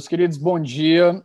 [0.00, 1.22] Meus queridos, bom dia.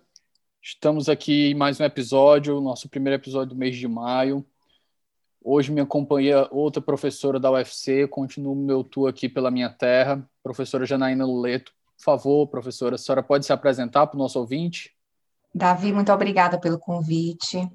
[0.61, 4.45] Estamos aqui em mais um episódio, nosso primeiro episódio do mês de maio.
[5.41, 10.85] Hoje me acompanha outra professora da UFC, continuo meu tour aqui pela minha terra, professora
[10.85, 11.71] Janaína Luleto.
[11.97, 14.93] Por favor, professora, a senhora pode se apresentar para o nosso ouvinte?
[15.53, 17.65] Davi, muito obrigada pelo convite.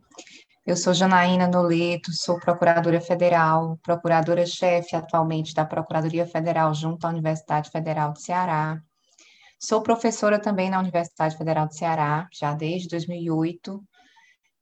[0.67, 7.71] Eu sou Janaína Noleto, sou procuradora federal, procuradora-chefe atualmente da Procuradoria Federal junto à Universidade
[7.71, 8.83] Federal do Ceará.
[9.63, 13.85] Sou professora também na Universidade Federal do Ceará, já desde 2008,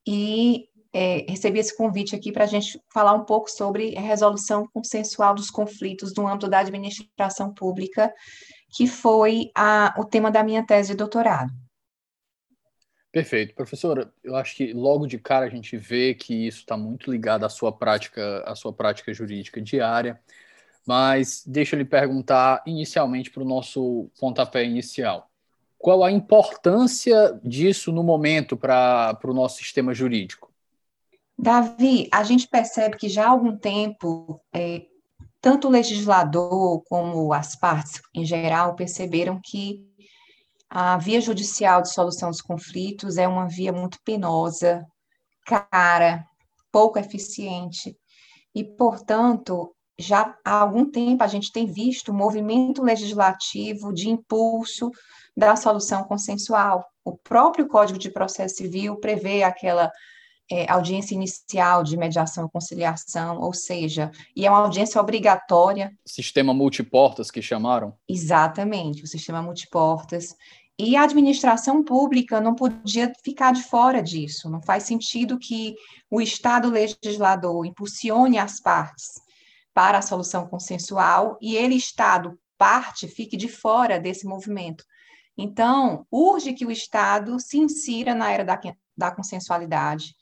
[0.05, 4.67] e é, recebi esse convite aqui para a gente falar um pouco sobre a resolução
[4.75, 8.13] consensual dos conflitos no âmbito da administração pública,
[8.77, 11.53] que foi a, o tema da minha tese de doutorado.
[13.13, 13.55] Perfeito.
[13.55, 17.45] Professora, eu acho que logo de cara a gente vê que isso está muito ligado
[17.45, 20.21] à sua prática, à sua prática jurídica diária.
[20.89, 25.31] Mas deixa eu lhe perguntar inicialmente para o nosso pontapé inicial.
[25.77, 30.51] Qual a importância disso no momento para o nosso sistema jurídico?
[31.39, 34.87] Davi, a gente percebe que já há algum tempo, é,
[35.43, 39.87] tanto o legislador como as partes em geral perceberam que
[40.71, 44.87] a via judicial de solução dos conflitos é uma via muito penosa,
[45.45, 46.25] cara,
[46.73, 47.95] pouco eficiente,
[48.55, 54.91] e, portanto, já há algum tempo a gente tem visto o movimento legislativo de impulso
[55.37, 56.85] da solução consensual.
[57.05, 59.91] O próprio Código de Processo Civil prevê aquela
[60.51, 65.93] é, audiência inicial de mediação e conciliação, ou seja, e é uma audiência obrigatória.
[66.07, 67.95] Sistema multiportas que chamaram?
[68.09, 70.35] Exatamente, o sistema multiportas.
[70.79, 74.49] E a administração pública não podia ficar de fora disso.
[74.49, 75.75] Não faz sentido que
[76.09, 79.27] o Estado legislador impulsione as partes
[79.79, 84.83] para a solução consensual e ele, Estado, parte, fique de fora desse movimento.
[85.37, 88.61] Então, urge que o Estado se insira na era da,
[88.97, 90.17] da consensualidade.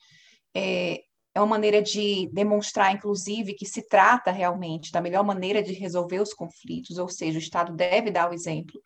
[0.54, 1.00] É,
[1.34, 6.20] é uma maneira de demonstrar, inclusive, que se trata realmente da melhor maneira de resolver
[6.20, 8.78] os conflitos, ou seja, o Estado deve dar o exemplo.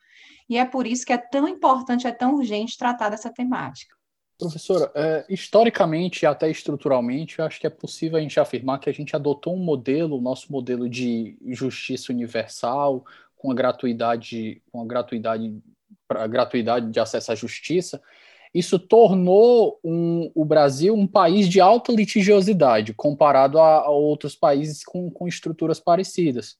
[0.48, 3.97] E é por isso que é tão importante, é tão urgente tratar dessa temática.
[4.40, 8.88] Professora, é, historicamente e até estruturalmente, eu acho que é possível a gente afirmar que
[8.88, 13.04] a gente adotou um modelo, o nosso modelo de justiça universal,
[13.36, 15.62] com a gratuidade, com a gratuidade,
[16.08, 18.00] a gratuidade de acesso à justiça.
[18.52, 24.82] Isso tornou um, o Brasil um país de alta litigiosidade comparado a, a outros países
[24.82, 26.56] com, com estruturas parecidas.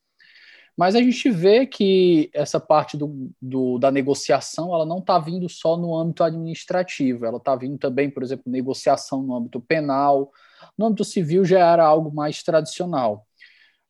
[0.81, 5.47] Mas a gente vê que essa parte do, do da negociação ela não está vindo
[5.47, 10.33] só no âmbito administrativo, ela está vindo também, por exemplo, negociação no âmbito penal,
[10.79, 13.27] no âmbito civil já era algo mais tradicional.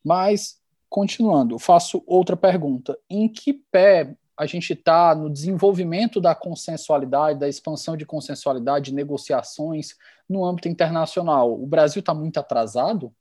[0.05, 0.57] Mas,
[0.89, 7.49] continuando, faço outra pergunta: em que pé a gente está no desenvolvimento da consensualidade, da
[7.49, 9.95] expansão de consensualidade, de negociações
[10.29, 11.53] no âmbito internacional?
[11.53, 13.15] O Brasil está muito atrasado?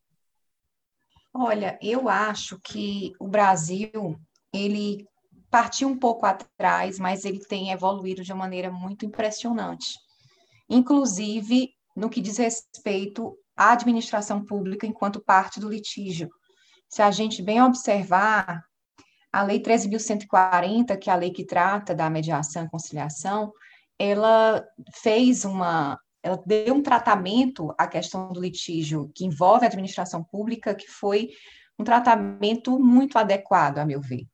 [1.34, 4.20] Olha, eu acho que o Brasil,
[4.54, 5.06] ele
[5.50, 9.98] partiu um pouco atrás, mas ele tem evoluído de uma maneira muito impressionante.
[10.70, 16.30] Inclusive, no que diz respeito à administração pública enquanto parte do litígio.
[16.88, 18.64] Se a gente bem observar,
[19.32, 23.54] a Lei 13.140, que é a lei que trata da mediação e conciliação,
[23.98, 24.66] ela
[24.96, 30.75] fez uma ela deu um tratamento à questão do litígio que envolve a administração pública,
[30.75, 31.30] que foi
[31.77, 34.27] um tratamento muito adequado, a meu ver.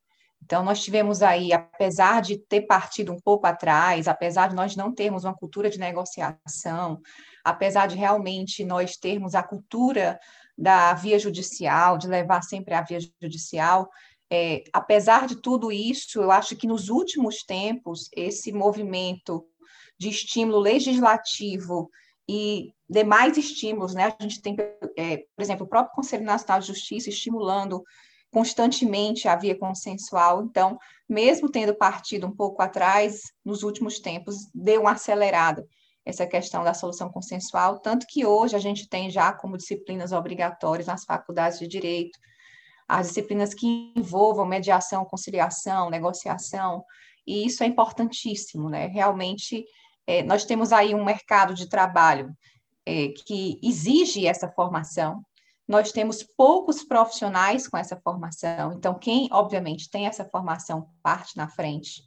[0.43, 4.93] Então, nós tivemos aí, apesar de ter partido um pouco atrás, apesar de nós não
[4.93, 6.99] termos uma cultura de negociação,
[7.43, 10.19] apesar de realmente nós termos a cultura
[10.55, 13.89] da via judicial, de levar sempre a via judicial,
[14.31, 19.45] é, apesar de tudo isso, eu acho que nos últimos tempos, esse movimento
[19.97, 21.89] de estímulo legislativo
[22.27, 24.13] e demais estímulos, né?
[24.19, 24.55] A gente tem,
[24.97, 27.83] é, por exemplo, o próprio Conselho Nacional de Justiça estimulando
[28.31, 30.43] constantemente a via consensual.
[30.43, 30.77] Então,
[31.07, 35.65] mesmo tendo partido um pouco atrás, nos últimos tempos, deu uma acelerada
[36.05, 40.85] essa questão da solução consensual, tanto que hoje a gente tem já como disciplinas obrigatórias
[40.85, 42.17] nas faculdades de direito,
[42.87, 46.83] as disciplinas que envolvam mediação, conciliação, negociação,
[47.25, 48.85] e isso é importantíssimo, né?
[48.85, 49.65] Realmente,
[50.07, 52.35] é, nós temos aí um mercado de trabalho
[52.85, 55.23] é, que exige essa formação,
[55.67, 61.47] nós temos poucos profissionais com essa formação, então, quem, obviamente, tem essa formação parte na
[61.47, 62.03] frente.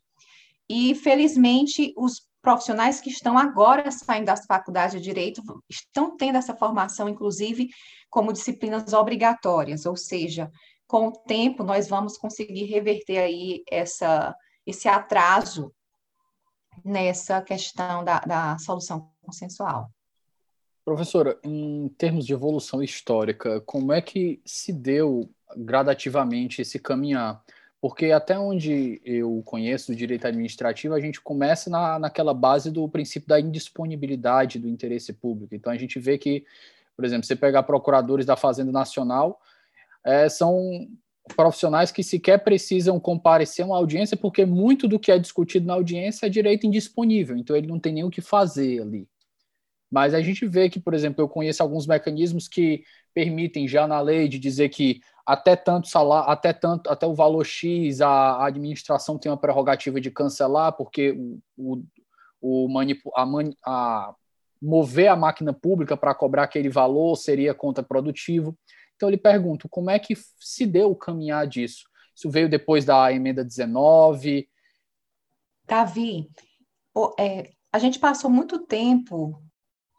[0.69, 6.55] E, felizmente, os profissionais que estão agora saindo das faculdades de direito estão tendo essa
[6.55, 7.69] formação, inclusive,
[8.09, 10.51] como disciplinas obrigatórias, ou seja,
[10.87, 14.35] com o tempo nós vamos conseguir reverter aí essa,
[14.67, 15.73] esse atraso
[16.85, 19.91] nessa questão da, da solução consensual.
[20.85, 27.43] Professora, em termos de evolução histórica, como é que se deu gradativamente esse caminhar?
[27.81, 32.89] Porque até onde eu conheço o direito administrativo, a gente começa na, naquela base do
[32.89, 35.55] princípio da indisponibilidade do interesse público.
[35.55, 36.45] Então a gente vê que,
[36.97, 39.41] por exemplo, você pegar procuradores da Fazenda Nacional,
[40.03, 40.89] é, são
[41.35, 45.75] profissionais que sequer precisam comparecer a uma audiência, porque muito do que é discutido na
[45.75, 49.09] audiência é direito indisponível, então ele não tem nem o que fazer ali.
[49.91, 52.83] Mas a gente vê que, por exemplo, eu conheço alguns mecanismos que
[53.15, 57.45] permitem já na lei de dizer que até tanto salário, até tanto, até o valor
[57.45, 61.83] X, a, administração tem uma prerrogativa de cancelar, porque o, o,
[62.41, 63.25] o manipu, a,
[63.67, 64.15] a
[64.61, 68.57] mover a máquina pública para cobrar aquele valor seria contraprodutivo.
[68.99, 71.85] Então, eu lhe pergunto, como é que se deu o caminhar disso?
[72.17, 74.49] Isso veio depois da emenda 19?
[75.65, 76.29] Davi,
[77.17, 79.41] é, a gente passou muito tempo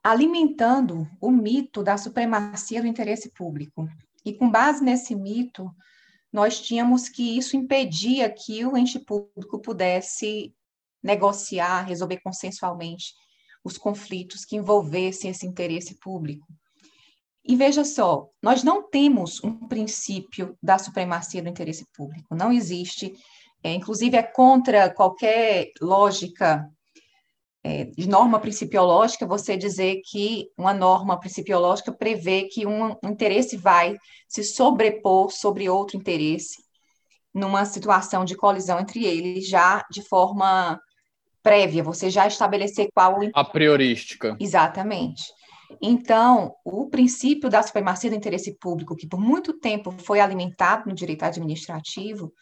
[0.03, 3.87] alimentando o mito da supremacia do interesse público.
[4.25, 5.73] E com base nesse mito,
[6.29, 10.53] nós tínhamos que isso impedia que o ente público pudesse
[11.01, 13.13] negociar, resolver consensualmente
[13.63, 16.45] os conflitos que envolvessem esse interesse público.
[17.49, 23.11] E veja só, nós não temos um princípio da supremacia do interesse público, não existe,
[23.63, 26.69] é, inclusive é contra qualquer lógica
[27.63, 33.97] é, de norma principiológica, você dizer que uma norma principiológica prevê que um, interesse vai
[34.27, 36.63] se sobrepor sobre outro interesse
[37.33, 40.79] numa situação de colisão entre eles, já de forma
[41.41, 43.17] prévia, você já estabelecer qual...
[43.33, 44.37] A priorística.
[44.39, 45.23] Exatamente.
[45.81, 50.95] Então, o princípio da supremacia do interesse público, que por muito tempo foi alimentado no
[50.95, 52.33] direito administrativo,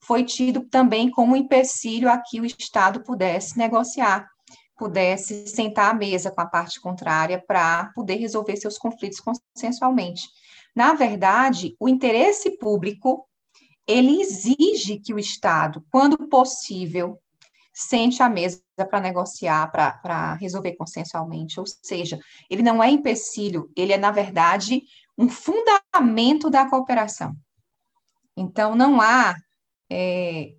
[0.00, 4.26] foi tido também como um empecilho a que o Estado pudesse negociar
[4.76, 10.22] pudesse sentar à mesa com a parte contrária para poder resolver seus conflitos consensualmente.
[10.74, 13.26] Na verdade, o interesse público
[13.86, 17.18] ele exige que o Estado, quando possível,
[17.78, 21.60] sente à mesa para negociar, para resolver consensualmente.
[21.60, 22.18] Ou seja,
[22.48, 24.82] ele não é empecilho, ele é, na verdade,
[25.18, 27.36] um fundamento da cooperação.
[28.34, 29.34] Então, não há
[29.90, 30.52] é,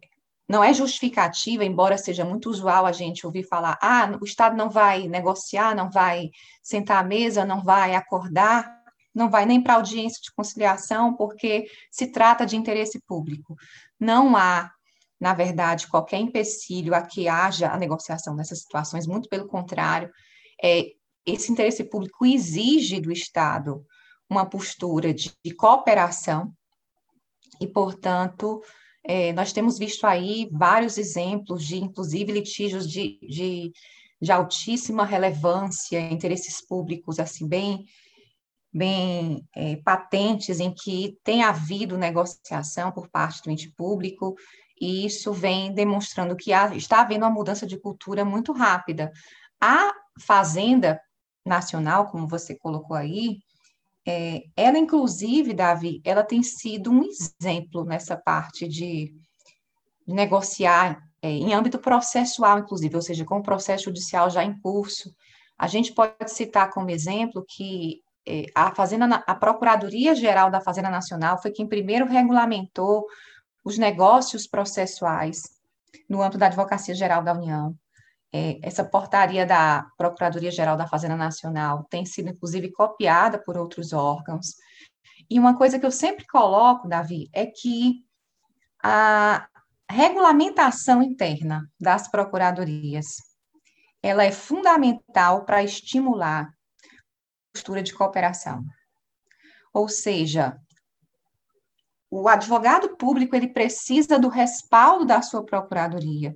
[0.48, 4.69] não é justificativa, embora seja muito usual a gente ouvir falar, ah, o Estado não
[4.69, 6.30] vai negociar, não vai
[6.62, 8.78] sentar à mesa, não vai acordar,
[9.14, 13.56] não vai nem para audiência de conciliação, porque se trata de interesse público.
[14.00, 14.71] Não há,
[15.19, 20.12] na verdade, qualquer empecilho a que haja a negociação nessas situações, muito pelo contrário,
[20.64, 20.92] é,
[21.26, 23.86] esse interesse público exige do Estado
[24.30, 26.54] uma postura de, de cooperação
[27.59, 28.62] e, portanto,
[29.04, 33.71] é, nós temos visto aí vários exemplos de, inclusive, litígios de, de,
[34.21, 37.86] de altíssima relevância, interesses públicos, assim, bem,
[38.78, 44.36] bem é, patentes, em que tem havido negociação por parte do ente público,
[44.80, 49.12] e isso vem demonstrando que há, está havendo uma mudança de cultura muito rápida.
[49.60, 49.92] A
[50.22, 51.02] Fazenda
[51.46, 53.40] Nacional, como você colocou aí,
[54.07, 59.14] é, ela, inclusive, Davi, ela tem sido um exemplo nessa parte de
[60.07, 65.14] negociar é, em âmbito processual, inclusive, ou seja, com o processo judicial já em curso.
[65.57, 68.02] A gente pode citar como exemplo que
[68.54, 73.06] a Fazenda, a Procuradoria Geral da Fazenda Nacional foi quem primeiro regulamentou
[73.64, 75.44] os negócios processuais
[76.10, 77.76] no âmbito da Advocacia Geral da União.
[78.34, 84.56] É, essa portaria da Procuradoria-Geral da Fazenda Nacional tem sido, inclusive, copiada por outros órgãos.
[85.30, 88.06] E uma coisa que eu sempre coloco, Davi, é que
[88.84, 89.48] a
[89.90, 93.16] regulamentação interna das procuradorias
[94.04, 96.54] ela é fundamental para estimular
[97.57, 98.64] postura de cooperação.
[99.73, 100.57] Ou seja,
[102.09, 106.35] o advogado público ele precisa do respaldo da sua procuradoria,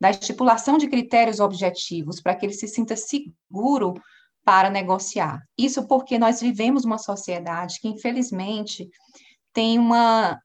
[0.00, 3.94] da estipulação de critérios objetivos para que ele se sinta seguro
[4.44, 5.40] para negociar.
[5.58, 8.88] Isso porque nós vivemos uma sociedade que, infelizmente,
[9.52, 10.40] tem uma,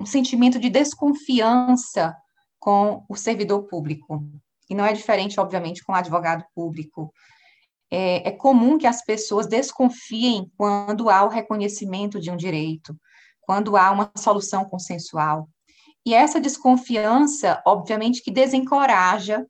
[0.00, 2.16] um sentimento de desconfiança
[2.58, 4.24] com o servidor público.
[4.70, 7.12] E não é diferente, obviamente, com o advogado público.
[7.90, 12.94] É, é comum que as pessoas desconfiem quando há o reconhecimento de um direito,
[13.40, 15.48] quando há uma solução consensual.
[16.04, 19.46] E essa desconfiança, obviamente, que desencoraja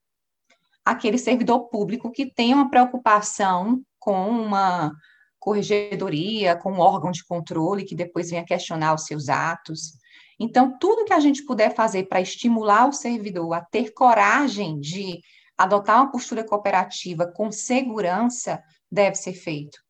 [0.85, 4.93] aquele servidor público que tem uma preocupação com uma
[5.39, 9.93] corregedoria, com um órgão de controle que depois venha questionar os seus atos.
[10.41, 15.21] Então, tudo que a gente puder fazer para estimular o servidor a ter coragem de
[15.59, 19.83] adotar uma postura cooperativa com segurança deve ser feito.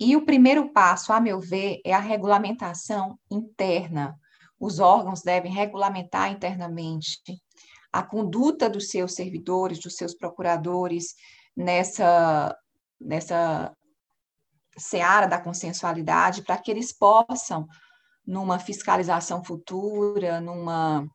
[0.00, 4.18] E o primeiro passo, a meu ver, é a regulamentação interna.
[4.58, 7.20] Os órgãos devem regulamentar internamente
[7.92, 11.14] a conduta dos seus servidores, dos seus procuradores
[11.54, 12.56] nessa,
[12.98, 13.76] nessa
[14.78, 17.66] seara da consensualidade, para que eles possam,
[18.26, 21.06] numa fiscalização futura, numa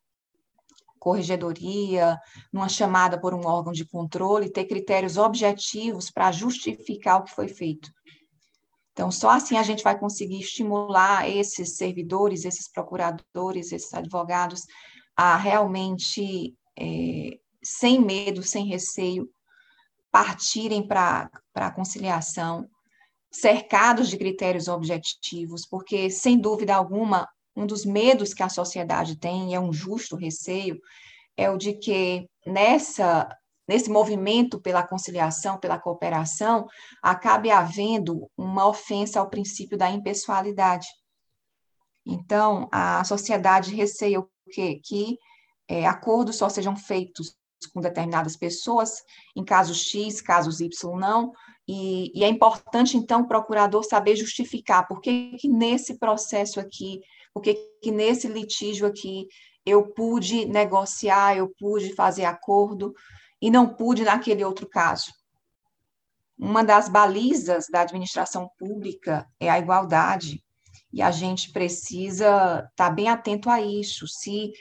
[1.05, 2.19] corregedoria,
[2.51, 7.47] numa chamada por um órgão de controle, ter critérios objetivos para justificar o que foi
[7.47, 7.91] feito.
[8.91, 14.63] Então, só assim a gente vai conseguir estimular esses servidores, esses procuradores, esses advogados
[15.15, 19.29] a realmente, é, sem medo, sem receio,
[20.11, 22.67] partirem para a conciliação,
[23.31, 29.51] cercados de critérios objetivos, porque, sem dúvida alguma, um dos medos que a sociedade tem,
[29.51, 30.79] e é um justo receio,
[31.37, 33.29] é o de que nessa
[33.67, 36.67] nesse movimento pela conciliação, pela cooperação,
[37.01, 40.85] acabe havendo uma ofensa ao princípio da impessoalidade.
[42.05, 44.79] Então, a sociedade receia o quê?
[44.83, 45.17] Que
[45.67, 47.35] é, acordos só sejam feitos
[47.73, 49.01] com determinadas pessoas,
[49.35, 51.33] em casos X, casos Y não,
[51.67, 57.01] e, e, é importante, então, o procurador saber justificar por que, que nesse processo aqui,
[57.35, 59.27] por que, nesse litígio aqui
[59.65, 62.93] eu pude negociar, eu pude fazer acordo
[63.41, 65.11] e não pude naquele outro caso.
[66.39, 70.41] Uma das balizas da administração pública é a igualdade,
[70.93, 74.07] e a gente precisa estar bem atento a isso.
[74.07, 74.53] Se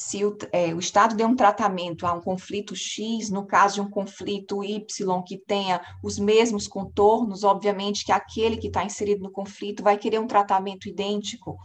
[0.00, 3.80] se o, é, o, Estado deu um tratamento a um conflito X, no caso de
[3.80, 9.32] um conflito Y que tenha os mesmos contornos, obviamente que aquele que está inserido no
[9.32, 11.58] conflito vai querer um tratamento idêntico.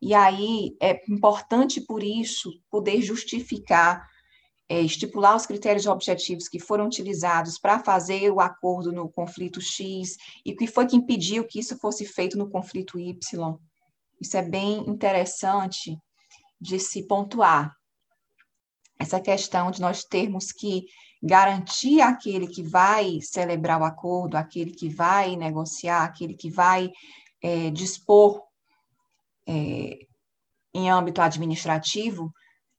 [0.00, 4.08] E aí é importante, por isso, poder justificar,
[4.68, 10.16] é, estipular os critérios objetivos que foram utilizados para fazer o acordo no conflito X
[10.44, 13.58] e o que foi que impediu que isso fosse feito no conflito Y.
[14.20, 15.98] Isso é bem interessante
[16.60, 17.74] de se pontuar.
[18.98, 20.84] Essa questão de nós termos que
[21.22, 26.90] garantir aquele que vai celebrar o acordo, aquele que vai negociar, aquele que vai
[27.42, 28.49] é, dispor
[29.48, 29.98] é,
[30.74, 32.32] em âmbito administrativo,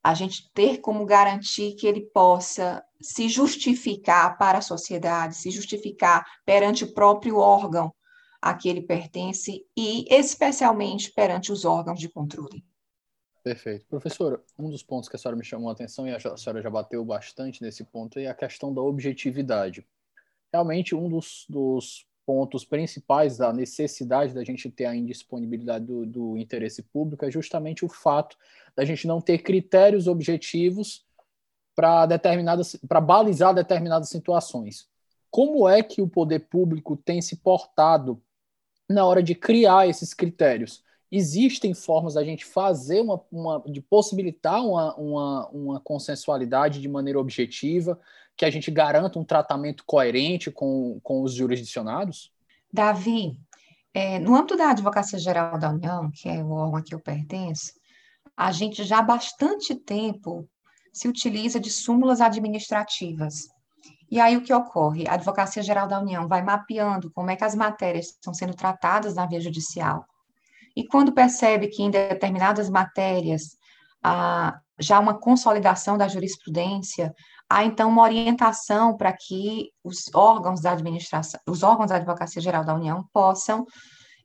[0.03, 6.25] a gente ter como garantir que ele possa se justificar para a sociedade, se justificar
[6.45, 7.93] perante o próprio órgão
[8.41, 12.65] a que ele pertence e, especialmente, perante os órgãos de controle.
[13.43, 13.85] Perfeito.
[13.87, 16.69] Professor, um dos pontos que a senhora me chamou a atenção, e a senhora já
[16.69, 19.85] bateu bastante nesse ponto, é a questão da objetividade.
[20.51, 26.37] Realmente, um dos, dos pontos principais da necessidade da gente ter a indisponibilidade do, do
[26.37, 28.37] interesse público é justamente o fato
[28.75, 31.05] da gente não ter critérios objetivos
[31.75, 34.87] para determinadas, para balizar determinadas situações.
[35.29, 38.21] Como é que o poder público tem se portado
[38.89, 40.83] na hora de criar esses critérios?
[41.11, 47.19] existem formas da gente fazer uma, uma de possibilitar uma, uma, uma consensualidade de maneira
[47.19, 47.99] objetiva,
[48.41, 52.33] que a gente garanta um tratamento coerente com, com os jurisdicionados?
[52.73, 53.37] Davi,
[53.93, 56.99] é, no âmbito da Advocacia Geral da União, que é o órgão a que eu
[56.99, 57.71] pertenço,
[58.35, 60.49] a gente já há bastante tempo
[60.91, 63.47] se utiliza de súmulas administrativas.
[64.09, 65.07] E aí o que ocorre?
[65.07, 69.13] A Advocacia Geral da União vai mapeando como é que as matérias estão sendo tratadas
[69.13, 70.03] na via judicial,
[70.75, 73.55] e quando percebe que em determinadas matérias
[74.03, 77.13] há já uma consolidação da jurisprudência,
[77.51, 82.63] há então uma orientação para que os órgãos da administração, os órgãos da Advocacia Geral
[82.63, 83.65] da União possam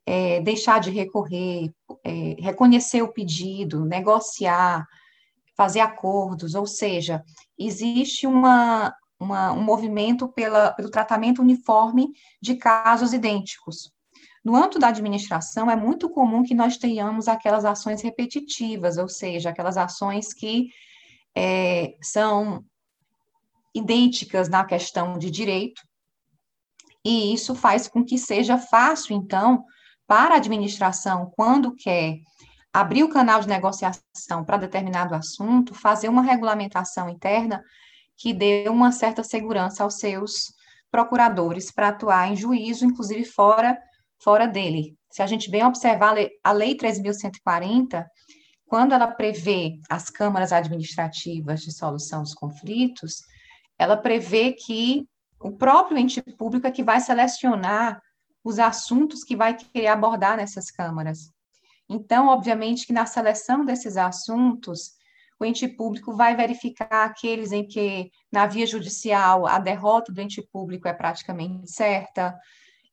[0.06, 1.72] é, deixar de recorrer,
[2.04, 4.86] é, reconhecer o pedido, negociar,
[5.56, 7.24] fazer acordos, ou seja,
[7.58, 13.90] existe uma, uma, um movimento pela, pelo tratamento uniforme de casos idênticos.
[14.44, 19.50] No âmbito da administração, é muito comum que nós tenhamos aquelas ações repetitivas, ou seja,
[19.50, 20.68] aquelas ações que
[21.36, 22.64] é, são
[23.76, 25.82] idênticas na questão de direito,
[27.04, 29.64] e isso faz com que seja fácil, então,
[30.06, 32.18] para a administração, quando quer
[32.72, 37.62] abrir o canal de negociação para determinado assunto, fazer uma regulamentação interna
[38.16, 40.52] que dê uma certa segurança aos seus
[40.90, 43.78] procuradores para atuar em juízo, inclusive fora,
[44.22, 44.96] fora dele.
[45.10, 48.04] Se a gente bem observar a Lei 3.140,
[48.66, 53.22] quando ela prevê as câmaras administrativas de solução dos conflitos,
[53.78, 55.08] ela prevê que
[55.40, 58.00] o próprio ente público é que vai selecionar
[58.42, 61.30] os assuntos que vai querer abordar nessas câmaras.
[61.88, 64.92] Então, obviamente que na seleção desses assuntos,
[65.38, 70.42] o ente público vai verificar aqueles em que, na via judicial, a derrota do ente
[70.42, 72.36] público é praticamente certa,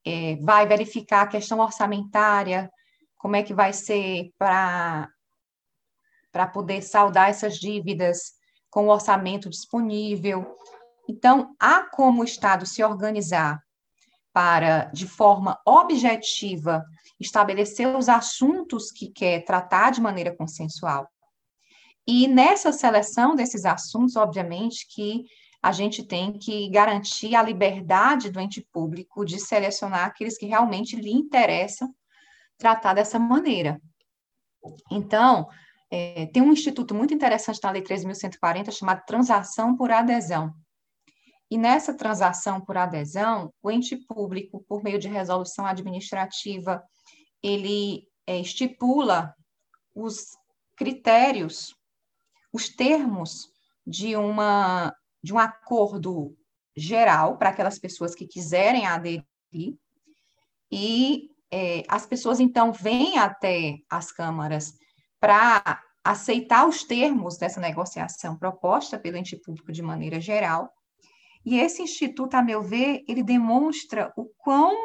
[0.06, 2.70] é, vai verificar a questão orçamentária,
[3.18, 5.08] como é que vai ser para
[6.52, 8.34] poder saldar essas dívidas
[8.74, 10.58] com o orçamento disponível.
[11.08, 13.62] Então, há como o Estado se organizar
[14.34, 16.84] para, de forma objetiva,
[17.20, 21.08] estabelecer os assuntos que quer tratar de maneira consensual.
[22.08, 25.24] E nessa seleção desses assuntos, obviamente, que
[25.62, 30.96] a gente tem que garantir a liberdade do ente público de selecionar aqueles que realmente
[30.96, 31.94] lhe interessam
[32.58, 33.80] tratar dessa maneira.
[34.92, 35.48] Então,
[35.96, 40.52] é, tem um instituto muito interessante na Lei 3.140 chamado Transação por Adesão.
[41.52, 46.84] E nessa transação por adesão, o ente público, por meio de resolução administrativa,
[47.44, 49.36] ele é, estipula
[49.94, 50.30] os
[50.76, 51.76] critérios,
[52.52, 53.50] os termos
[53.86, 54.92] de, uma,
[55.24, 56.36] de um acordo
[56.76, 59.24] geral para aquelas pessoas que quiserem aderir,
[60.72, 64.74] e é, as pessoas então vêm até as câmaras
[65.24, 70.70] para aceitar os termos dessa negociação proposta pelo ente público de maneira geral,
[71.46, 74.76] e esse instituto, a meu ver, ele demonstra o quão,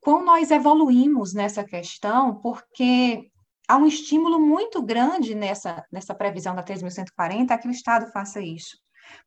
[0.00, 3.30] quão nós evoluímos nessa questão, porque
[3.68, 8.40] há um estímulo muito grande nessa, nessa previsão da 3.140 a que o Estado faça
[8.40, 8.76] isso.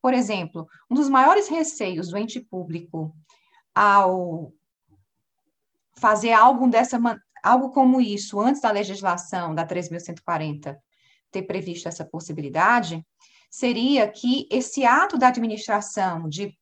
[0.01, 3.15] Por exemplo, um dos maiores receios do ente público
[3.73, 4.51] ao
[5.95, 6.99] fazer algo dessa
[7.43, 10.77] algo como isso antes da legislação da 3.140
[11.31, 13.05] ter previsto essa possibilidade,
[13.49, 16.57] seria que esse ato da administração de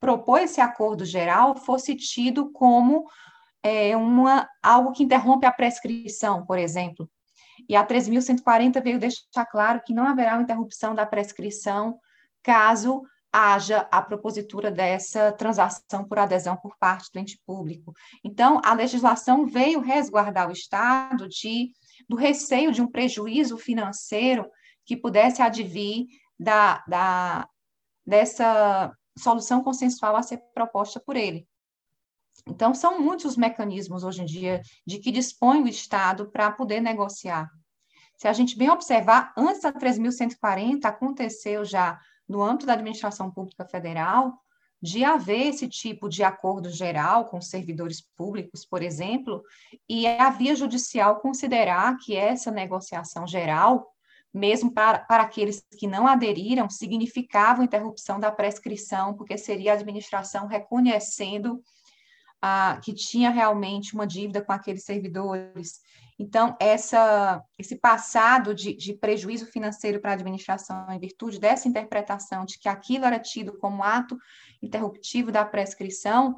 [0.00, 3.04] propor esse acordo geral fosse tido como
[3.62, 7.10] é, uma, algo que interrompe a prescrição, por exemplo.
[7.68, 11.98] E a 3.140 veio deixar claro que não haverá interrupção da prescrição
[12.42, 13.02] caso
[13.38, 17.94] haja a propositura dessa transação por adesão por parte do ente público.
[18.24, 21.70] Então, a legislação veio resguardar o Estado de,
[22.08, 24.50] do receio de um prejuízo financeiro
[24.84, 27.48] que pudesse advir da, da,
[28.04, 31.46] dessa solução consensual a ser proposta por ele.
[32.44, 36.80] Então, são muitos os mecanismos hoje em dia de que dispõe o Estado para poder
[36.80, 37.48] negociar.
[38.16, 43.64] Se a gente bem observar, antes da 3.140, aconteceu já no âmbito da administração pública
[43.64, 44.34] federal
[44.80, 49.42] de haver esse tipo de acordo geral com servidores públicos, por exemplo,
[49.88, 53.92] e a via judicial considerar que essa negociação geral
[54.32, 60.46] mesmo para, para aqueles que não aderiram, significava interrupção da prescrição, porque seria a administração
[60.46, 61.62] reconhecendo
[62.40, 65.80] ah, que tinha realmente uma dívida com aqueles servidores.
[66.18, 72.44] Então, essa, esse passado de, de prejuízo financeiro para a administração, em virtude dessa interpretação
[72.44, 74.18] de que aquilo era tido como ato
[74.60, 76.36] interruptivo da prescrição,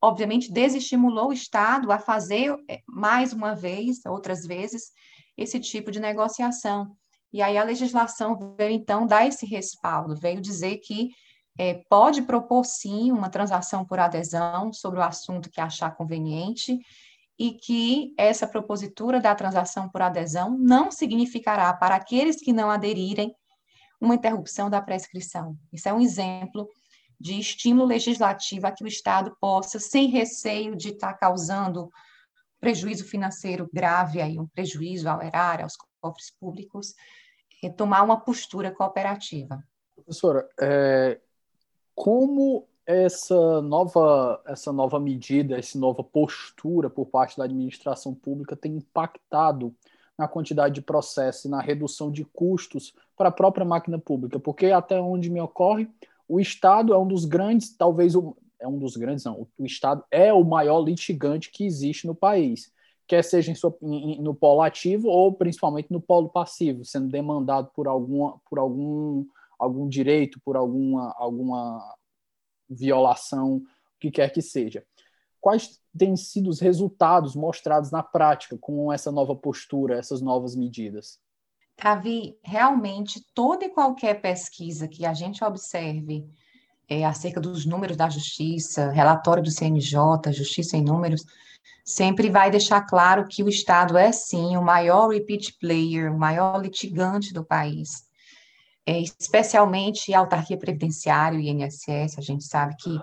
[0.00, 4.92] obviamente desestimulou o Estado a fazer eh, mais uma vez, outras vezes,
[5.36, 6.96] esse tipo de negociação.
[7.32, 11.10] E aí a legislação veio, então, dar esse respaldo, veio dizer que
[11.58, 16.78] é, pode propor, sim, uma transação por adesão sobre o assunto que achar conveniente
[17.38, 23.34] e que essa propositura da transação por adesão não significará, para aqueles que não aderirem,
[24.00, 25.56] uma interrupção da prescrição.
[25.72, 26.68] Isso é um exemplo
[27.18, 31.90] de estímulo legislativo a que o Estado possa, sem receio de estar causando
[32.60, 36.94] prejuízo financeiro grave, aí, um prejuízo ao erário, aos cofres públicos,
[37.76, 39.62] tomar uma postura cooperativa.
[39.94, 41.18] Professora, é,
[41.96, 48.76] como essa nova, essa nova medida, essa nova postura por parte da administração pública tem
[48.76, 49.74] impactado
[50.16, 54.66] na quantidade de processo e na redução de custos para a própria máquina pública, porque
[54.66, 55.88] até onde me ocorre,
[56.28, 60.04] o Estado é um dos grandes, talvez o, é um dos grandes, não, o Estado
[60.10, 62.72] é o maior litigante que existe no país,
[63.06, 67.70] quer seja em sua, em, no polo ativo ou principalmente no polo passivo, sendo demandado
[67.74, 69.24] por, alguma, por algum,
[69.58, 71.96] algum direito, por alguma, alguma
[72.68, 73.62] violação, o
[74.00, 74.84] que quer que seja.
[75.40, 81.20] Quais têm sido os resultados mostrados na prática com essa nova postura, essas novas medidas?
[81.82, 86.26] Davi, realmente toda e qualquer pesquisa que a gente observe
[86.88, 91.24] é, acerca dos números da justiça, relatório do CNJ, Justiça em Números,
[91.84, 96.60] sempre vai deixar claro que o Estado é sim o maior repeat player, o maior
[96.62, 98.05] litigante do país.
[98.88, 102.96] É, especialmente a autarquia previdenciária, o INSS, a gente sabe que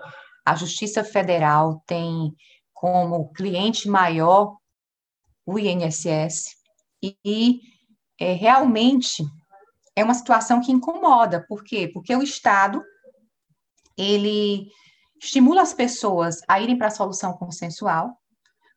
[0.44, 2.34] a Justiça Federal tem
[2.72, 4.56] como cliente maior
[5.46, 6.56] o INSS
[7.02, 7.60] e
[8.18, 9.22] é, realmente
[9.94, 11.44] é uma situação que incomoda.
[11.46, 11.90] Por quê?
[11.92, 12.82] Porque o Estado
[13.96, 14.68] ele
[15.20, 18.18] estimula as pessoas a irem para a solução consensual,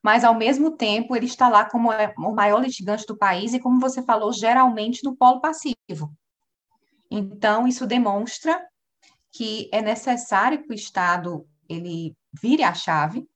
[0.04, 3.60] mas ao mesmo tempo ele está lá como é o maior litigante do país e,
[3.60, 6.12] como você falou, geralmente no polo passivo.
[7.10, 8.66] Então, isso demonstra
[9.32, 13.28] que é necessário que o Estado ele vire a chave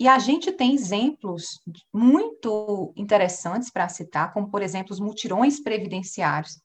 [0.00, 1.60] e a gente tem exemplos
[1.92, 6.58] muito interessantes para citar, como, por exemplo, os mutirões previdenciários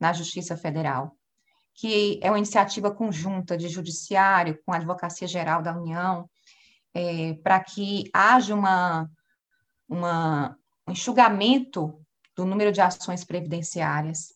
[0.00, 1.14] na Justiça Federal,
[1.74, 6.28] que é uma iniciativa conjunta de Judiciário com a Advocacia Geral da União,
[6.94, 9.06] é, para que haja uma,
[9.86, 10.56] uma,
[10.88, 12.02] um enxugamento
[12.34, 14.34] do número de ações previdenciárias.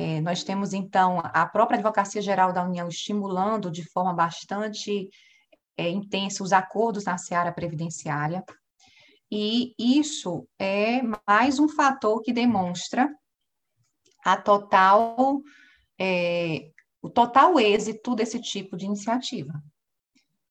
[0.00, 5.08] É, nós temos, então, a própria Advocacia Geral da União estimulando de forma bastante
[5.76, 8.44] é, intensa os acordos na seara previdenciária,
[9.28, 13.12] e isso é mais um fator que demonstra
[14.24, 15.42] a total,
[15.98, 16.70] é,
[17.02, 19.52] o total êxito desse tipo de iniciativa.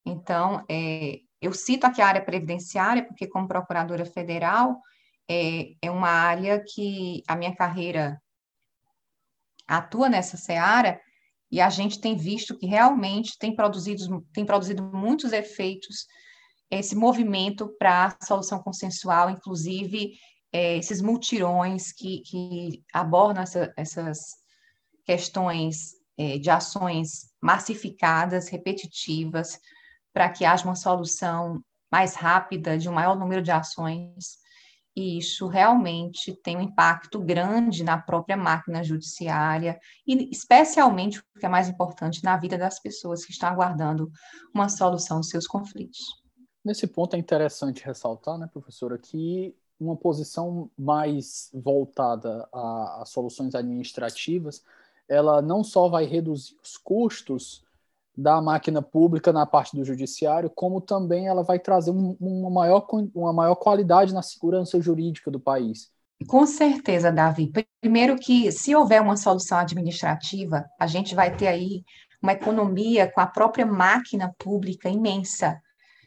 [0.05, 4.81] Então, é, eu cito aqui a área previdenciária, porque como procuradora federal,
[5.25, 8.21] é, é uma área que a minha carreira
[9.67, 10.99] atua nessa seara,
[11.51, 16.05] e a gente tem visto que realmente tem produzido, tem produzido muitos efeitos
[16.69, 20.13] esse movimento para a solução consensual, inclusive
[20.51, 24.19] é, esses multirões que, que abordam essa, essas
[25.05, 29.59] questões é, de ações massificadas, repetitivas,
[30.13, 34.37] para que haja uma solução mais rápida de um maior número de ações
[34.97, 41.45] e isso realmente tem um impacto grande na própria máquina judiciária e especialmente, o que
[41.45, 44.09] é mais importante, na vida das pessoas que estão aguardando
[44.51, 45.99] uma solução dos seus conflitos.
[46.65, 53.53] Nesse ponto é interessante ressaltar, né, professora, que uma posição mais voltada a, a soluções
[53.53, 54.63] administrativas,
[55.07, 57.63] ela não só vai reduzir os custos
[58.17, 62.87] da máquina pública na parte do judiciário, como também ela vai trazer um, uma, maior,
[63.13, 65.91] uma maior qualidade na segurança jurídica do país.
[66.25, 67.51] Com certeza, Davi.
[67.79, 71.83] Primeiro que, se houver uma solução administrativa, a gente vai ter aí
[72.21, 75.61] uma economia com a própria máquina pública imensa.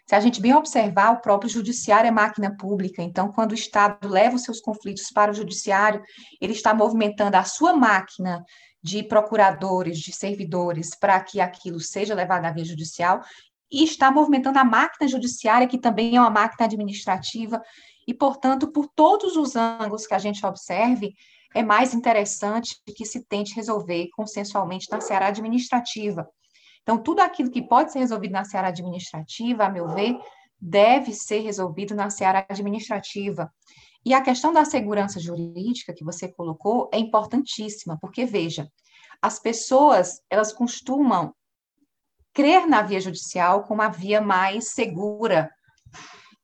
[0.04, 4.08] Se a gente bem observar, o próprio judiciário é máquina pública, então, quando o Estado
[4.08, 6.02] leva os seus conflitos para o judiciário,
[6.40, 8.44] ele está movimentando a sua máquina
[8.82, 13.20] de procuradores, de servidores, para que aquilo seja levado à via judicial,
[13.70, 17.62] e está movimentando a máquina judiciária, que também é uma máquina administrativa,
[18.06, 21.14] e, portanto, por todos os ângulos que a gente observe,
[21.54, 26.28] é mais interessante que se tente resolver consensualmente na seara administrativa.
[26.82, 30.16] Então, tudo aquilo que pode ser resolvido na seara administrativa, a meu ver,
[30.60, 33.52] deve ser resolvido na seara administrativa.
[34.04, 38.70] E a questão da segurança jurídica que você colocou é importantíssima, porque veja,
[39.20, 41.34] as pessoas, elas costumam
[42.32, 45.50] crer na via judicial como a via mais segura.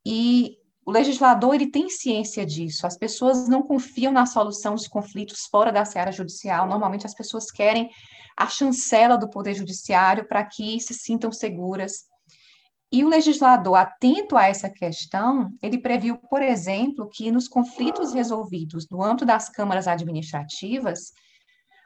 [0.05, 2.87] E o legislador ele tem ciência disso.
[2.87, 6.69] As pessoas não confiam na solução dos conflitos fora da seara judicial.
[6.69, 7.91] Normalmente as pessoas querem
[8.37, 12.05] a chancela do poder judiciário para que se sintam seguras
[12.91, 18.89] e o legislador, atento a essa questão, ele previu, por exemplo, que nos conflitos resolvidos
[18.89, 21.13] no âmbito das câmaras administrativas,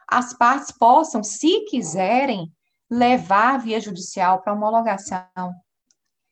[0.07, 2.51] as partes possam, se quiserem,
[2.89, 5.25] levar via judicial para homologação.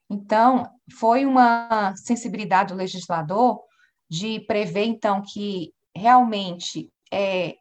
[0.10, 3.62] Então, foi uma sensibilidade do legislador
[4.10, 7.56] de prever, então, que realmente é,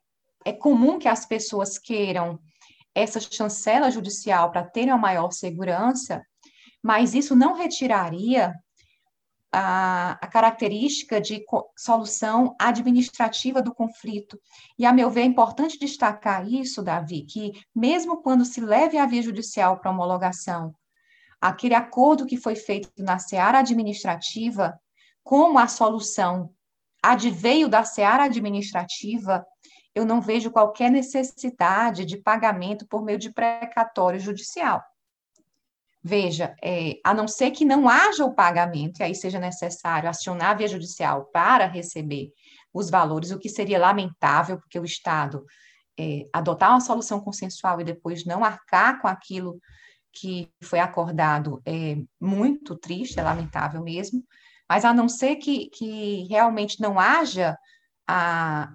[0.44, 2.38] é comum que as pessoas queiram
[2.94, 6.22] essa chancela judicial para terem uma maior segurança,
[6.82, 8.54] mas isso não retiraria
[9.52, 11.44] a, a, característica de
[11.76, 14.38] solução administrativa do conflito.
[14.78, 19.06] E, a meu ver, é importante destacar isso, Davi, que mesmo quando se leve a
[19.06, 20.74] via judicial para homologação,
[21.40, 24.78] aquele acordo que foi feito na seara administrativa,
[25.22, 26.50] como a solução
[27.02, 29.46] adveio da seara administrativa,
[29.94, 34.82] eu não vejo qualquer necessidade de pagamento por meio de precatório judicial.
[36.08, 40.52] Veja, é, a não ser que não haja o pagamento, e aí seja necessário acionar
[40.52, 42.32] a via judicial para receber
[42.72, 45.44] os valores, o que seria lamentável, porque o Estado
[46.00, 49.60] é, adotar uma solução consensual e depois não arcar com aquilo
[50.10, 54.24] que foi acordado é muito triste, é lamentável mesmo,
[54.66, 57.54] mas a não ser que, que realmente não haja
[58.08, 58.70] a,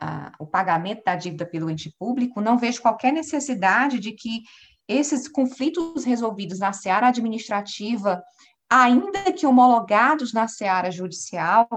[0.00, 4.42] a, o pagamento da dívida pelo ente público, não vejo qualquer necessidade de que
[4.90, 8.20] esses conflitos resolvidos na seara administrativa,
[8.68, 11.68] ainda que homologados na seara judicial,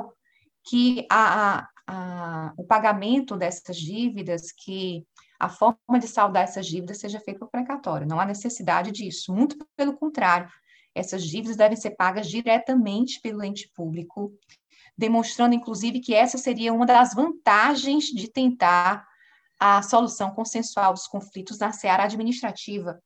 [0.65, 5.05] que a, a, o pagamento dessas dívidas, que
[5.39, 8.07] a forma de saldar essas dívidas seja feita por precatório.
[8.07, 9.31] Não há necessidade disso.
[9.31, 10.49] Muito pelo contrário,
[10.95, 14.33] essas dívidas devem ser pagas diretamente pelo ente público,
[14.97, 19.05] demonstrando, inclusive, que essa seria uma das vantagens de tentar
[19.65, 23.01] a solução consensual dos conflitos na seara administrativa.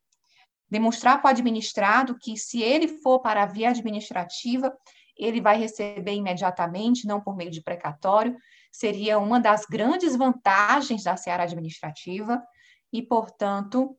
[0.67, 4.75] Demonstrar para o administrado que, se ele for para a via administrativa,
[5.15, 8.35] ele vai receber imediatamente, não por meio de precatório,
[8.71, 12.43] seria uma das grandes vantagens da seara administrativa,
[12.91, 13.95] e, portanto,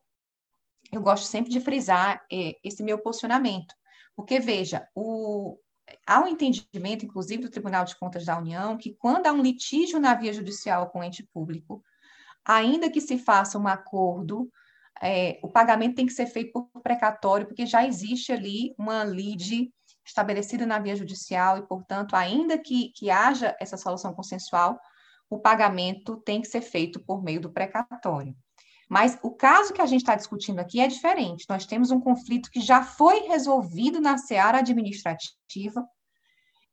[0.90, 3.72] eu gosto sempre de frisar é, esse meu posicionamento,
[4.16, 5.56] porque, veja, o,
[6.04, 10.00] há um entendimento, inclusive, do Tribunal de Contas da União, que quando há um litígio
[10.00, 11.84] na via judicial com ente público,
[12.48, 14.50] ainda que se faça um acordo,
[15.02, 19.70] é, o pagamento tem que ser feito por precatório, porque já existe ali uma lide
[20.04, 24.80] estabelecida na via judicial e, portanto, ainda que, que haja essa solução consensual,
[25.28, 28.34] o pagamento tem que ser feito por meio do precatório.
[28.88, 31.44] Mas o caso que a gente está discutindo aqui é diferente.
[31.46, 35.86] Nós temos um conflito que já foi resolvido na seara administrativa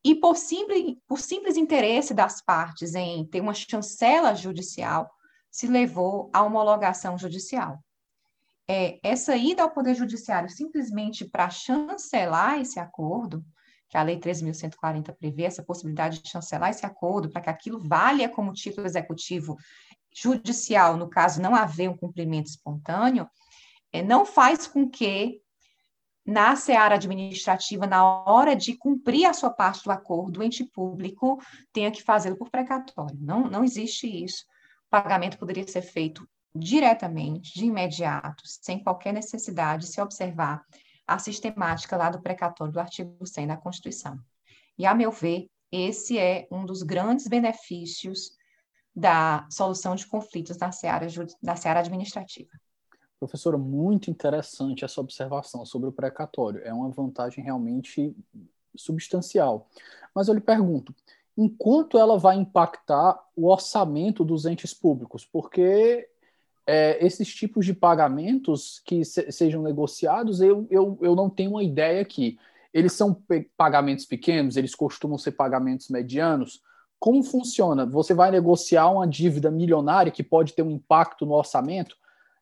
[0.02, 5.12] e, por simples, por simples interesse das partes em ter uma chancela judicial,
[5.56, 7.82] se levou à homologação judicial.
[8.68, 13.42] É, essa ida ao Poder Judiciário simplesmente para chancelar esse acordo,
[13.88, 18.28] que a Lei 13.140 prevê essa possibilidade de chancelar esse acordo para que aquilo valha
[18.28, 19.56] como título executivo
[20.14, 23.26] judicial, no caso não haver um cumprimento espontâneo,
[23.94, 25.40] é, não faz com que
[26.26, 31.40] na seara administrativa, na hora de cumprir a sua parte do acordo, o ente público
[31.72, 33.18] tenha que fazê-lo por precatório.
[33.22, 34.44] Não, não existe isso
[35.02, 40.64] pagamento poderia ser feito diretamente, de imediato, sem qualquer necessidade de se observar
[41.06, 44.18] a sistemática lá do precatório do artigo 100 da Constituição.
[44.78, 48.38] E, a meu ver, esse é um dos grandes benefícios
[48.96, 51.06] da solução de conflitos na seara,
[51.44, 52.52] na seara administrativa.
[53.20, 56.62] Professora, muito interessante essa observação sobre o precatório.
[56.64, 58.16] É uma vantagem realmente
[58.74, 59.68] substancial.
[60.14, 60.96] Mas eu lhe pergunto,
[61.38, 66.08] enquanto ela vai impactar o orçamento dos entes públicos, porque
[66.66, 71.64] é, esses tipos de pagamentos que se, sejam negociados, eu, eu, eu não tenho uma
[71.64, 72.40] ideia aqui.
[72.74, 73.22] Eles são
[73.56, 76.62] pagamentos pequenos, eles costumam ser pagamentos medianos.
[77.00, 77.86] Como funciona?
[77.86, 81.96] Você vai negociar uma dívida milionária que pode ter um impacto no orçamento?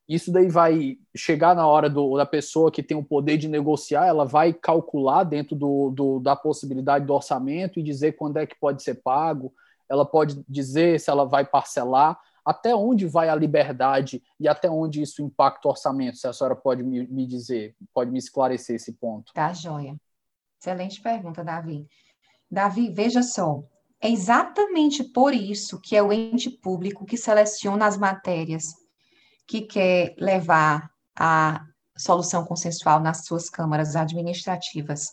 [0.08, 4.06] Isso daí vai chegar na hora do, da pessoa que tem o poder de negociar,
[4.06, 8.60] ela vai calcular dentro do, do, da possibilidade do orçamento e dizer quando é que
[8.60, 9.54] pode ser pago,
[9.89, 15.02] ela pode dizer se ela vai parcelar, até onde vai a liberdade e até onde
[15.02, 18.92] isso impacta o orçamento, se a senhora pode me, me dizer, pode me esclarecer esse
[18.92, 19.32] ponto.
[19.34, 19.96] Tá, joia.
[20.60, 21.88] Excelente pergunta, Davi.
[22.52, 23.63] Davi, veja só,
[24.02, 28.83] é exatamente por isso que é o ente público que seleciona as matérias
[29.47, 31.62] que quer levar a
[31.97, 35.08] solução consensual nas suas câmaras administrativas,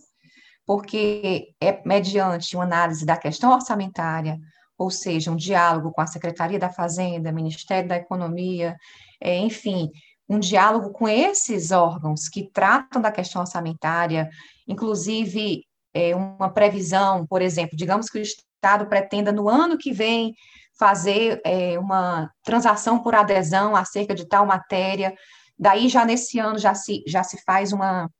[0.67, 4.39] porque é mediante uma análise da questão orçamentária,
[4.79, 8.77] ou seja, um diálogo com a Secretaria da Fazenda, Ministério da Economia,
[9.21, 9.91] é, enfim,
[10.29, 14.31] um diálogo com esses órgãos que tratam da questão orçamentária,
[14.67, 20.35] inclusive é, uma previsão, por exemplo, digamos que o Estado pretenda no ano que vem
[20.81, 25.15] fazer é, uma transação por adesão acerca de tal matéria.
[25.59, 28.11] Daí, já nesse ano, já se, já se faz uma,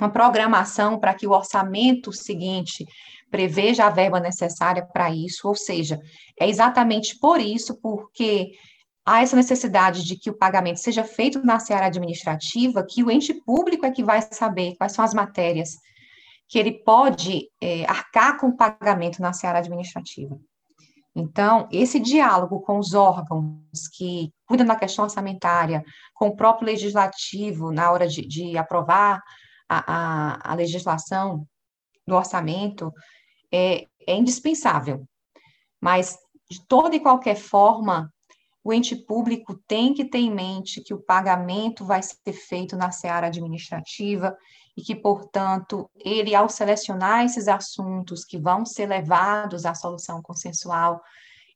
[0.00, 2.86] uma programação para que o orçamento seguinte
[3.30, 6.00] preveja a verba necessária para isso, ou seja,
[6.40, 8.52] é exatamente por isso, porque
[9.04, 13.34] há essa necessidade de que o pagamento seja feito na seara administrativa, que o ente
[13.34, 15.76] público é que vai saber quais são as matérias
[16.48, 20.38] que ele pode é, arcar com o pagamento na seara administrativa.
[21.18, 27.72] Então, esse diálogo com os órgãos que cuidam da questão orçamentária, com o próprio legislativo,
[27.72, 29.22] na hora de, de aprovar
[29.66, 31.48] a, a, a, legislação
[32.06, 32.92] do orçamento,
[33.50, 35.08] é, é indispensável.
[35.80, 36.18] Mas,
[36.50, 38.12] de toda e qualquer forma,
[38.62, 42.90] o ente público tem que ter em mente que o pagamento vai ser feito na
[42.90, 44.36] seara administrativa
[44.76, 51.00] e que, portanto, ele, ao selecionar esses assuntos que vão ser levados à solução consensual,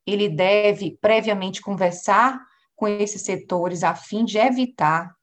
[0.07, 2.41] ele deve previamente conversar
[2.75, 5.15] com esses setores a fim de evitar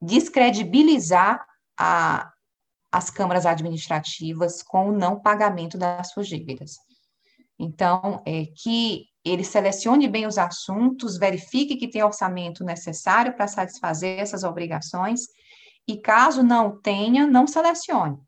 [0.00, 1.44] descredibilizar
[1.78, 2.32] a,
[2.90, 6.76] as câmaras administrativas com o não pagamento das suas dívidas.
[7.58, 14.18] Então, é que ele selecione bem os assuntos, verifique que tem orçamento necessário para satisfazer
[14.18, 15.22] essas obrigações
[15.88, 18.18] e caso não tenha, não selecione.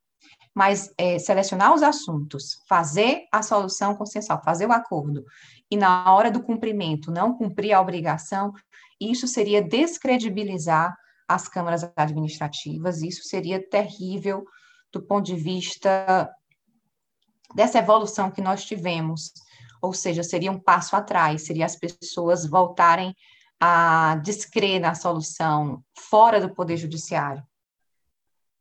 [0.54, 5.24] Mas é, selecionar os assuntos, fazer a solução consensual, fazer o acordo,
[5.70, 8.52] e na hora do cumprimento não cumprir a obrigação,
[9.00, 10.96] isso seria descredibilizar
[11.28, 14.44] as câmaras administrativas, isso seria terrível
[14.92, 16.28] do ponto de vista
[17.54, 19.32] dessa evolução que nós tivemos.
[19.80, 23.14] Ou seja, seria um passo atrás, seria as pessoas voltarem
[23.60, 27.42] a descrer na solução fora do Poder Judiciário.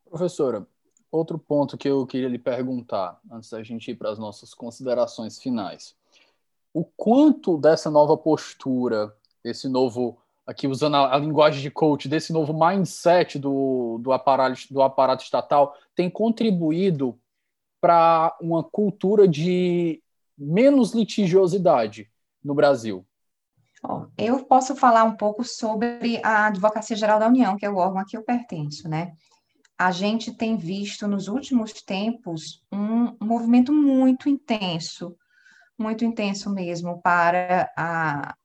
[0.10, 0.68] Professora,
[1.12, 5.40] outro ponto que eu queria lhe perguntar, antes da gente ir para as nossas considerações
[5.40, 5.96] finais.
[6.74, 10.18] O quanto dessa nova postura, esse novo,
[10.48, 15.76] aqui usando a, linguagem de coach, desse novo mindset do, do, aparato, do aparato estatal,
[15.96, 17.18] tem contribuído
[17.80, 20.02] para uma cultura de
[20.38, 22.10] menos litigiosidade
[22.44, 23.06] no Brasil?
[24.18, 28.00] Eu posso falar um pouco sobre a Advocacia Geral da União, que é o órgão
[28.02, 29.14] a que eu pertenço, né?
[29.80, 35.16] A gente tem visto nos últimos tempos um movimento muito intenso,
[35.78, 38.36] muito intenso mesmo, para, a,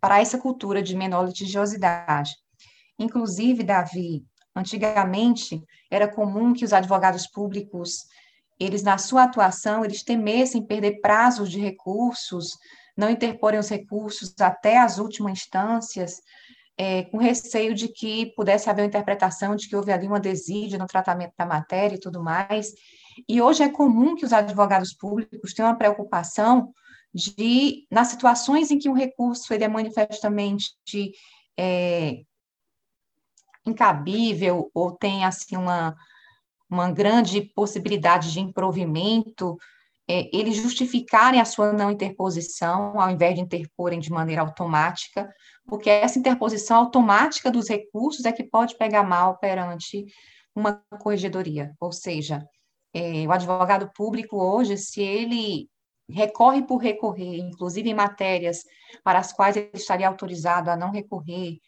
[0.00, 2.34] para essa cultura de menor litigiosidade.
[2.98, 8.06] Inclusive, Davi, antigamente era comum que os advogados públicos,
[8.58, 12.58] eles na sua atuação, eles temessem perder prazos de recursos,
[12.96, 16.20] não interporem os recursos até as últimas instâncias,
[16.82, 20.78] é, com receio de que pudesse haver uma interpretação de que houve ali uma desídia
[20.78, 22.72] no tratamento da matéria e tudo mais.
[23.28, 26.72] E hoje é comum que os advogados públicos tenham uma preocupação
[27.12, 30.72] de, nas situações em que um recurso ele é manifestamente
[31.54, 32.22] é,
[33.66, 35.94] incabível ou tem assim uma,
[36.70, 39.58] uma grande possibilidade de improvimento,
[40.08, 45.30] é, eles justificarem a sua não interposição, ao invés de interporem de maneira automática,
[45.70, 50.04] porque essa interposição automática dos recursos é que pode pegar mal perante
[50.52, 52.44] uma corregedoria, ou seja,
[52.92, 55.70] é, o advogado público hoje, se ele
[56.10, 58.64] recorre por recorrer, inclusive em matérias
[59.04, 61.60] para as quais ele estaria autorizado a não recorrer,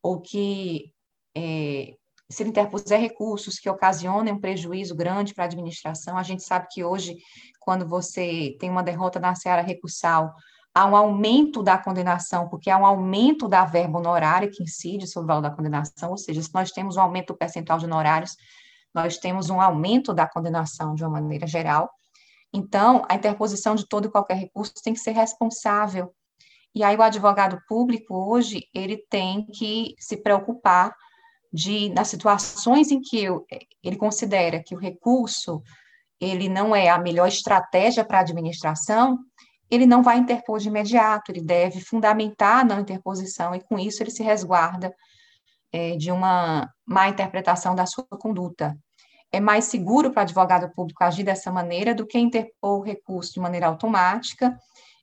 [0.00, 0.92] ou que
[1.36, 1.96] é,
[2.30, 6.68] se ele interpuser recursos que ocasionem um prejuízo grande para a administração, a gente sabe
[6.70, 7.16] que hoje,
[7.58, 10.32] quando você tem uma derrota na seara recursal,
[10.74, 15.24] há um aumento da condenação, porque há um aumento da verba honorária que incide sobre
[15.24, 18.36] o valor da condenação, ou seja, se nós temos um aumento do percentual de honorários,
[18.94, 21.90] nós temos um aumento da condenação de uma maneira geral.
[22.52, 26.12] Então, a interposição de todo e qualquer recurso tem que ser responsável.
[26.74, 30.94] E aí o advogado público hoje, ele tem que se preocupar
[31.52, 33.26] de nas situações em que
[33.82, 35.62] ele considera que o recurso
[36.20, 39.18] ele não é a melhor estratégia para a administração,
[39.70, 44.02] ele não vai interpor de imediato, ele deve fundamentar a não interposição, e com isso
[44.02, 44.94] ele se resguarda
[45.72, 48.76] é, de uma má interpretação da sua conduta.
[49.32, 53.34] É mais seguro para o advogado público agir dessa maneira do que interpor o recurso
[53.34, 54.58] de maneira automática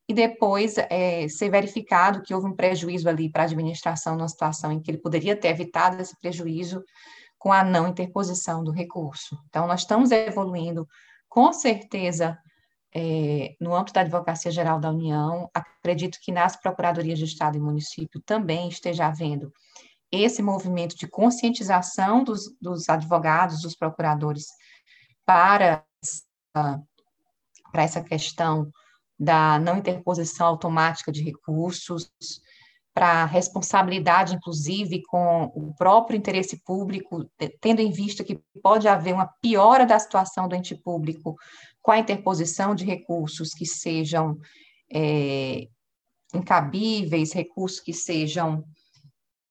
[0.07, 4.71] e depois é, ser verificado que houve um prejuízo ali para a administração numa situação
[4.71, 6.83] em que ele poderia ter evitado esse prejuízo
[7.37, 9.37] com a não interposição do recurso.
[9.47, 10.87] Então, nós estamos evoluindo,
[11.29, 12.37] com certeza,
[12.99, 17.61] é, no âmbito da Advocacia Geral da União, acredito que nas Procuradorias de Estado e
[17.61, 19.53] Município também esteja havendo
[20.11, 24.47] esse movimento de conscientização dos, dos advogados, dos procuradores,
[25.23, 26.81] para essa,
[27.71, 28.71] para essa questão
[29.19, 32.09] da não interposição automática de recursos,
[32.95, 37.29] para responsabilidade, inclusive, com o próprio interesse público,
[37.61, 41.35] tendo em vista que pode haver uma piora da situação do ente público
[41.87, 44.37] com a interposição de recursos que sejam
[44.91, 45.69] é,
[46.33, 48.65] incabíveis, recursos que sejam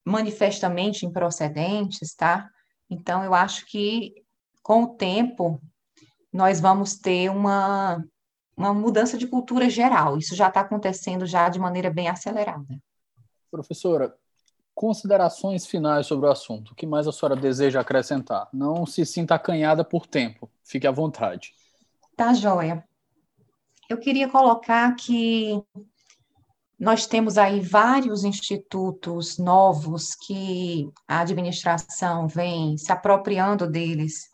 [0.05, 2.47] manifestamente improcedentes, tá?
[2.91, 4.23] Então, eu acho que
[4.63, 5.59] com o tempo,
[6.31, 8.05] nós vamos ter uma,
[8.55, 10.19] uma mudança de cultura geral.
[10.19, 12.79] Isso já está acontecendo já de maneira bem acelerada.
[13.51, 14.15] Professora,
[14.75, 16.73] considerações finais sobre o assunto.
[16.73, 18.47] O que mais a senhora deseja acrescentar?
[18.53, 20.51] Não se sinta acanhada por tempo.
[20.63, 21.55] Fique à vontade.
[22.17, 22.83] Tá, joia.
[23.91, 25.63] Eu queria colocar que
[26.81, 34.31] nós temos aí vários institutos novos que a administração vem se apropriando deles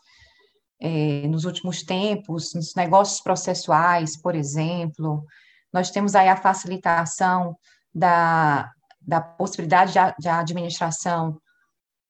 [0.80, 5.24] é, nos últimos tempos, nos negócios processuais, por exemplo.
[5.72, 7.56] Nós temos aí a facilitação
[7.92, 8.70] da,
[9.00, 11.36] da possibilidade de de a administração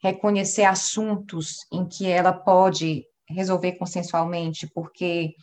[0.03, 5.35] reconhecer assuntos em que ela pode resolver consensualmente, porque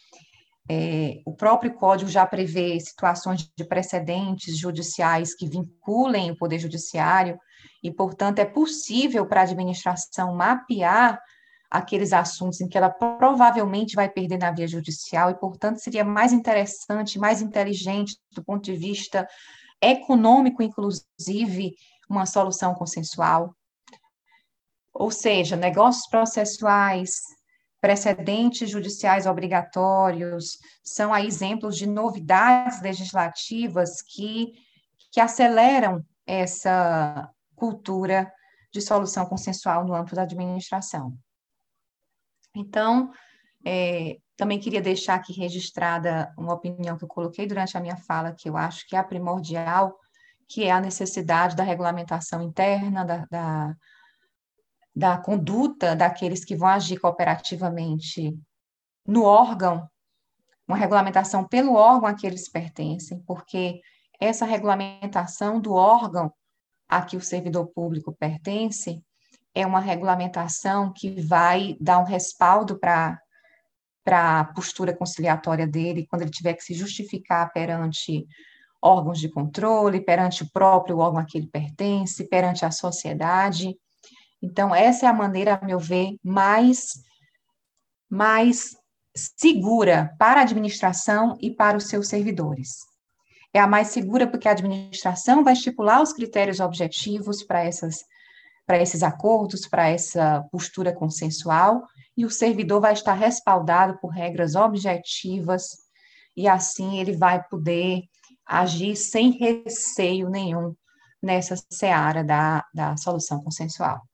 [0.70, 7.40] é, o próprio código já prevê situações de precedentes judiciais que vinculem o Poder Judiciário,
[7.84, 11.20] e, portanto, é possível para a administração mapear
[11.72, 16.34] aqueles assuntos em que ela provavelmente vai perder na via judicial, e, portanto, seria mais
[16.34, 19.28] interessante, mais inteligente do ponto de vista
[19.82, 21.74] econômico, inclusive,
[22.10, 23.56] uma solução consensual.
[24.94, 27.22] Ou seja, negócios processuais,
[27.82, 34.54] precedentes judiciais obrigatórios, são aí exemplos de novidades legislativas que,
[35.12, 38.32] que aceleram essa cultura
[38.72, 41.18] de solução consensual no âmbito da administração.
[42.56, 43.12] Então,
[43.66, 48.34] é, também queria deixar aqui registrada uma opinião que eu coloquei durante a minha fala,
[48.34, 49.98] que eu acho que é primordial,
[50.48, 53.76] que é a necessidade da regulamentação interna, da, da
[54.96, 58.38] da conduta daqueles que vão agir cooperativamente
[59.06, 59.90] no órgão,
[60.68, 63.82] uma regulamentação pelo órgão a que eles pertencem, porque
[64.20, 66.32] essa regulamentação do órgão
[66.88, 69.04] a que o servidor público pertence
[69.54, 73.20] é uma regulamentação que vai dar um respaldo para
[74.04, 78.26] para a postura conciliatória dele quando ele tiver que se justificar perante
[78.82, 83.76] órgãos de controle, perante o próprio órgão a que ele pertence, perante a sociedade.
[84.42, 86.94] Então, essa é a maneira, a meu ver, mais,
[88.10, 88.76] mais
[89.16, 92.78] segura para a administração e para os seus servidores.
[93.54, 98.04] É a mais segura porque a administração vai estipular os critérios objetivos para essas
[98.66, 104.54] para esses acordos, para essa postura consensual, e o servidor vai estar respaldado por regras
[104.54, 105.70] objetivas,
[106.38, 108.04] e assim ele vai poder
[108.46, 110.76] agir sem receio nenhum
[111.20, 114.08] nessa seara da, da solução consensual.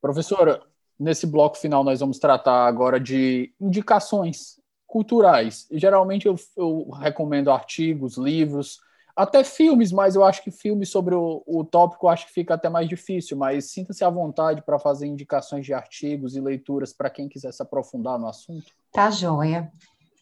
[0.00, 0.62] Professora,
[0.98, 5.66] nesse bloco final nós vamos tratar agora de indicações culturais.
[5.70, 8.80] Geralmente eu, eu recomendo artigos, livros,
[9.14, 12.68] até filmes, mas eu acho que filmes sobre o, o tópico acho que fica até
[12.68, 17.28] mais difícil, mas sinta-se à vontade para fazer indicações de artigos e leituras para quem
[17.28, 18.72] quiser se aprofundar no assunto.
[18.92, 19.70] Tá joia.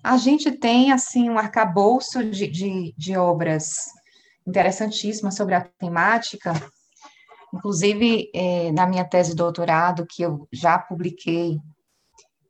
[0.02, 3.74] A gente tem, assim, um arcabouço de, de, de obras
[4.46, 6.52] interessantíssimas sobre a temática,
[7.54, 11.58] Inclusive, é, na minha tese de doutorado, que eu já publiquei,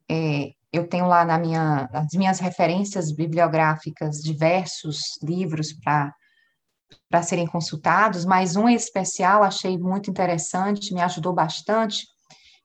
[0.09, 8.25] é, eu tenho lá na minha, nas minhas referências bibliográficas diversos livros para serem consultados,
[8.25, 12.05] mas um especial achei muito interessante, me ajudou bastante,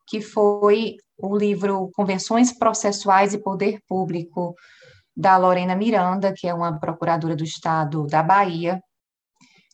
[0.06, 4.54] que foi o livro Convenções Processuais e Poder Público,
[5.16, 8.82] da Lorena Miranda, que é uma procuradora do Estado da Bahia,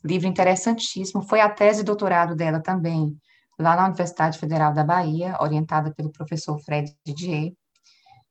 [0.04, 3.16] livro interessantíssimo, foi a tese de doutorado dela também,
[3.58, 7.52] lá na Universidade Federal da Bahia, orientada pelo professor Fred Didier,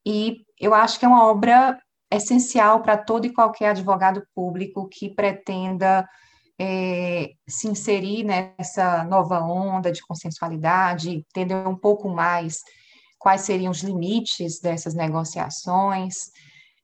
[0.05, 1.77] e eu acho que é uma obra
[2.09, 6.07] essencial para todo e qualquer advogado público que pretenda
[6.57, 12.61] é, se inserir nessa nova onda de consensualidade, entender um pouco mais
[13.19, 16.31] quais seriam os limites dessas negociações.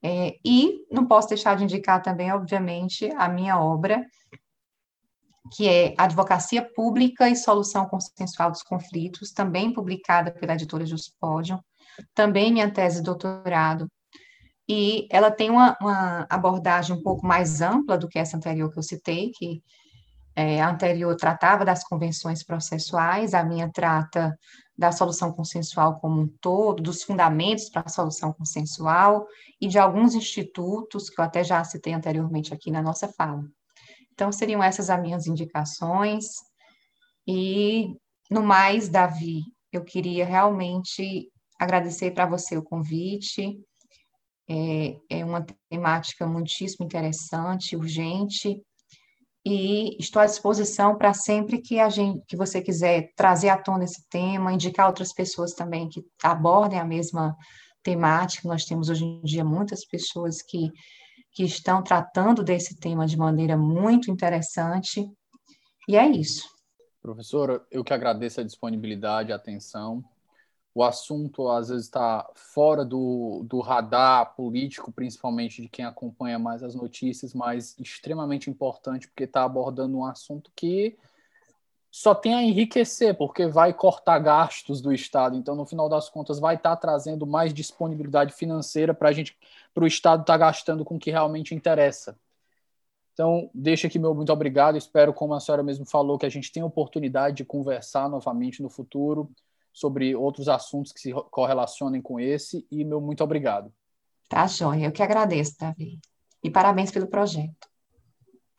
[0.04, 4.06] É, e não posso deixar de indicar também, obviamente, a minha obra,
[5.52, 11.60] que é Advocacia Pública e Solução Consensual dos Conflitos, também publicada pela editora Juspodium,
[12.14, 13.88] também minha tese de doutorado,
[14.68, 18.80] e ela tem uma, uma, abordagem um pouco mais ampla do que essa anterior que
[18.80, 19.62] eu citei, que
[20.36, 24.38] é, a anterior tratava das convenções processuais, a minha trata
[24.76, 29.28] da solução consensual como um todo, dos fundamentos para a solução consensual
[29.62, 33.44] e de alguns institutos que eu até já citei anteriormente aqui na nossa fala.
[34.14, 36.26] Então, seriam essas as minhas indicações.
[37.28, 37.96] E,
[38.30, 39.42] no mais, Davi,
[39.72, 43.60] eu queria realmente agradecer para você o convite.
[44.50, 48.62] É, é uma temática muitíssimo interessante, urgente,
[49.46, 53.84] e estou à disposição para sempre que a gente, que você quiser trazer à tona
[53.84, 57.36] esse tema, indicar outras pessoas também que abordem a mesma
[57.84, 58.48] temática.
[58.48, 60.72] Nós temos hoje em dia muitas pessoas que,
[61.34, 65.12] que estão tratando desse tema de maneira muito interessante.
[65.88, 66.48] E é isso.
[67.02, 70.04] Professora, eu que agradeço a disponibilidade, a atenção.
[70.76, 76.64] O assunto às vezes está fora do, do radar político, principalmente de quem acompanha mais
[76.64, 80.98] as notícias, mas extremamente importante porque está abordando um assunto que
[81.96, 85.38] só tem a enriquecer, porque vai cortar gastos do Estado.
[85.38, 89.38] Então, no final das contas, vai estar tá trazendo mais disponibilidade financeira para a gente,
[89.76, 92.18] para o Estado estar tá gastando com o que realmente interessa.
[93.14, 94.76] Então, deixa aqui meu muito obrigado.
[94.76, 98.72] Espero, como a senhora mesmo falou, que a gente tenha oportunidade de conversar novamente no
[98.72, 99.30] futuro
[99.72, 102.66] sobre outros assuntos que se correlacionem com esse.
[102.72, 103.72] E meu muito obrigado.
[104.28, 104.88] Tá, Joia.
[104.88, 106.00] Eu que agradeço, Davi.
[106.44, 107.70] E parabéns pelo projeto.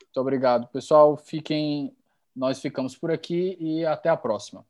[0.01, 0.67] Muito obrigado.
[0.67, 1.93] Pessoal, fiquem
[2.35, 4.65] nós ficamos por aqui e até a próxima.